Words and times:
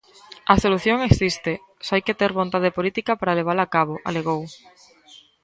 A 0.53 0.55
solución 0.63 0.97
existe, 1.09 1.53
só 1.85 1.91
hai 1.93 2.03
que 2.07 2.17
ter 2.19 2.31
vontade 2.39 2.75
política 2.77 3.11
para 3.19 3.37
levala 3.39 3.63
a 3.65 3.71
cabo, 3.75 3.95
alegou. 4.09 4.41